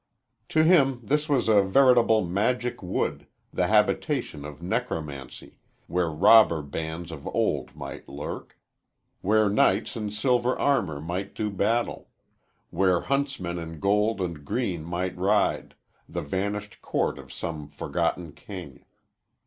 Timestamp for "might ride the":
14.83-16.23